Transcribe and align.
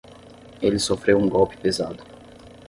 Ele 0.59 0.79
sofreu 0.79 1.19
um 1.19 1.29
golpe 1.29 1.55
pesado 1.57 2.03